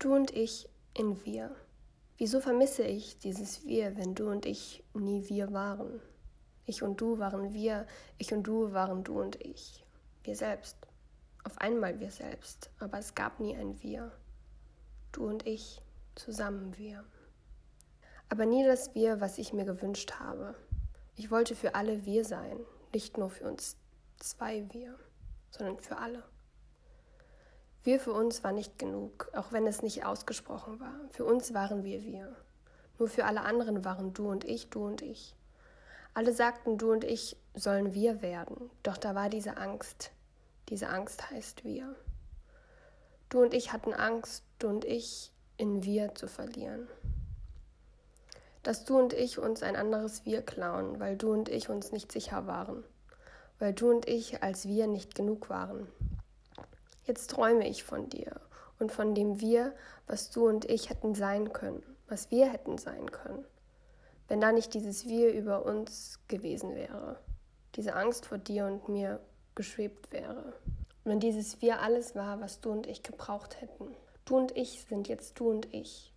Du 0.00 0.14
und 0.14 0.30
ich 0.34 0.66
in 0.94 1.22
wir. 1.26 1.54
Wieso 2.16 2.40
vermisse 2.40 2.84
ich 2.84 3.18
dieses 3.18 3.66
Wir, 3.66 3.98
wenn 3.98 4.14
du 4.14 4.30
und 4.30 4.46
ich 4.46 4.82
nie 4.94 5.28
wir 5.28 5.52
waren? 5.52 6.00
Ich 6.64 6.82
und 6.82 6.98
du 7.02 7.18
waren 7.18 7.52
wir, 7.52 7.86
ich 8.16 8.32
und 8.32 8.44
du 8.44 8.72
waren 8.72 9.04
du 9.04 9.20
und 9.20 9.38
ich. 9.44 9.84
Wir 10.22 10.36
selbst. 10.36 10.78
Auf 11.44 11.58
einmal 11.58 12.00
wir 12.00 12.10
selbst, 12.10 12.70
aber 12.78 12.98
es 12.98 13.14
gab 13.14 13.40
nie 13.40 13.54
ein 13.54 13.82
Wir. 13.82 14.10
Du 15.12 15.26
und 15.26 15.46
ich, 15.46 15.82
zusammen 16.14 16.78
wir. 16.78 17.04
Aber 18.30 18.46
nie 18.46 18.64
das 18.64 18.94
Wir, 18.94 19.20
was 19.20 19.36
ich 19.36 19.52
mir 19.52 19.66
gewünscht 19.66 20.14
habe. 20.18 20.54
Ich 21.14 21.30
wollte 21.30 21.54
für 21.54 21.74
alle 21.74 22.06
wir 22.06 22.24
sein, 22.24 22.58
nicht 22.94 23.18
nur 23.18 23.28
für 23.28 23.44
uns 23.44 23.76
zwei 24.18 24.64
Wir, 24.72 24.98
sondern 25.50 25.78
für 25.78 25.98
alle. 25.98 26.24
Wir 27.82 27.98
für 27.98 28.12
uns 28.12 28.44
war 28.44 28.52
nicht 28.52 28.78
genug, 28.78 29.30
auch 29.34 29.52
wenn 29.52 29.66
es 29.66 29.80
nicht 29.80 30.04
ausgesprochen 30.04 30.80
war. 30.80 30.94
Für 31.10 31.24
uns 31.24 31.54
waren 31.54 31.82
wir 31.82 32.02
wir. 32.04 32.36
Nur 32.98 33.08
für 33.08 33.24
alle 33.24 33.40
anderen 33.40 33.84
waren 33.86 34.12
du 34.12 34.28
und 34.28 34.44
ich, 34.44 34.68
du 34.68 34.84
und 34.84 35.00
ich. 35.00 35.34
Alle 36.12 36.34
sagten, 36.34 36.76
du 36.76 36.92
und 36.92 37.04
ich 37.04 37.38
sollen 37.54 37.94
wir 37.94 38.20
werden, 38.20 38.70
doch 38.82 38.98
da 38.98 39.14
war 39.14 39.30
diese 39.30 39.56
Angst. 39.56 40.10
Diese 40.68 40.88
Angst 40.88 41.30
heißt 41.30 41.64
wir. 41.64 41.94
Du 43.30 43.40
und 43.40 43.54
ich 43.54 43.72
hatten 43.72 43.94
Angst, 43.94 44.44
du 44.58 44.68
und 44.68 44.84
ich 44.84 45.32
in 45.56 45.82
wir 45.82 46.14
zu 46.14 46.28
verlieren. 46.28 46.86
Dass 48.62 48.84
du 48.84 48.98
und 48.98 49.14
ich 49.14 49.38
uns 49.38 49.62
ein 49.62 49.76
anderes 49.76 50.26
Wir 50.26 50.42
klauen, 50.42 51.00
weil 51.00 51.16
du 51.16 51.32
und 51.32 51.48
ich 51.48 51.70
uns 51.70 51.92
nicht 51.92 52.12
sicher 52.12 52.46
waren, 52.46 52.84
weil 53.58 53.72
du 53.72 53.88
und 53.88 54.06
ich 54.06 54.42
als 54.42 54.68
wir 54.68 54.86
nicht 54.86 55.14
genug 55.14 55.48
waren. 55.48 55.86
Jetzt 57.04 57.30
träume 57.30 57.68
ich 57.68 57.84
von 57.84 58.08
dir 58.08 58.40
und 58.78 58.92
von 58.92 59.14
dem 59.14 59.40
Wir, 59.40 59.74
was 60.06 60.30
du 60.30 60.46
und 60.46 60.64
ich 60.64 60.90
hätten 60.90 61.14
sein 61.14 61.52
können, 61.52 61.82
was 62.08 62.30
wir 62.30 62.50
hätten 62.50 62.78
sein 62.78 63.10
können, 63.10 63.44
wenn 64.28 64.40
da 64.40 64.52
nicht 64.52 64.74
dieses 64.74 65.06
Wir 65.08 65.32
über 65.32 65.64
uns 65.64 66.18
gewesen 66.28 66.74
wäre, 66.74 67.18
diese 67.76 67.94
Angst 67.94 68.26
vor 68.26 68.38
dir 68.38 68.66
und 68.66 68.88
mir 68.88 69.20
geschwebt 69.54 70.12
wäre. 70.12 70.54
Wenn 71.04 71.20
dieses 71.20 71.60
Wir 71.62 71.80
alles 71.80 72.14
war, 72.14 72.40
was 72.40 72.60
du 72.60 72.70
und 72.70 72.86
ich 72.86 73.02
gebraucht 73.02 73.60
hätten. 73.60 73.94
Du 74.24 74.36
und 74.36 74.56
ich 74.56 74.84
sind 74.88 75.08
jetzt 75.08 75.40
du 75.40 75.50
und 75.50 75.72
ich. 75.74 76.12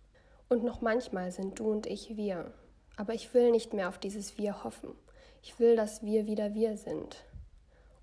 Und 0.48 0.62
noch 0.62 0.80
manchmal 0.82 1.32
sind 1.32 1.58
du 1.58 1.70
und 1.70 1.86
ich 1.86 2.16
wir. 2.16 2.52
Aber 2.96 3.14
ich 3.14 3.32
will 3.34 3.50
nicht 3.50 3.72
mehr 3.72 3.88
auf 3.88 3.98
dieses 3.98 4.38
Wir 4.38 4.62
hoffen. 4.62 4.94
Ich 5.42 5.58
will, 5.58 5.74
dass 5.74 6.02
wir 6.02 6.26
wieder 6.26 6.54
wir 6.54 6.76
sind. 6.76 7.24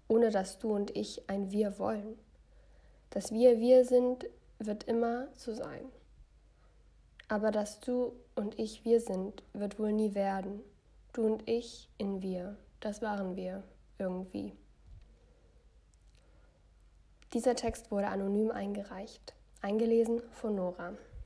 Ohne 0.08 0.32
dass 0.32 0.60
du 0.60 0.74
und 0.74 0.96
ich 0.96 1.30
ein 1.30 1.52
Wir 1.52 1.80
wollen. 1.80 2.20
Dass 3.12 3.32
wir 3.32 3.60
wir 3.60 3.86
sind, 3.86 4.26
wird 4.60 4.86
immer 4.86 5.28
so 5.36 5.54
sein. 5.54 5.86
Aber 7.28 7.52
dass 7.52 7.80
du 7.80 8.14
und 8.36 8.60
ich 8.60 8.84
wir 8.84 9.00
sind, 9.00 9.44
wird 9.54 9.80
wohl 9.80 9.94
nie 9.94 10.16
werden. 10.16 10.62
Du 11.14 11.26
und 11.26 11.48
ich 11.48 11.90
in 11.98 12.22
wir, 12.22 12.58
das 12.80 13.02
waren 13.02 13.36
wir 13.36 13.64
irgendwie. 14.00 14.54
Dieser 17.34 17.56
Text 17.56 17.92
wurde 17.92 18.08
anonym 18.08 18.52
eingereicht, 18.52 19.34
eingelesen 19.62 20.22
von 20.32 20.56
Nora. 20.56 20.94